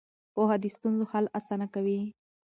پوهه 0.33 0.55
د 0.63 0.65
ستونزو 0.75 1.03
حل 1.11 1.25
اسانه 1.37 1.67
کوي. 1.73 2.01